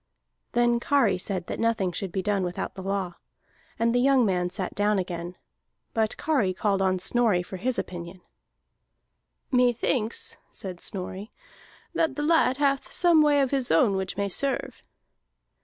[0.53, 3.17] Then Kari said that nothing should be done without the law.
[3.77, 5.37] And the young man sat down again.
[5.93, 8.21] But Kari called on Snorri for his opinion.
[9.51, 11.31] "Methinks," said Snorri,
[11.93, 14.81] "that the lad hath some way of his own which may serve."